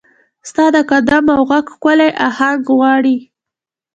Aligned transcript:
ستا 0.49 0.65
د 0.75 0.77
قدم 0.91 1.25
او 1.35 1.41
ږغ، 1.49 1.65
ښکلې 1.73 2.09
اهنګ 2.27 2.63
غواړي 2.77 3.17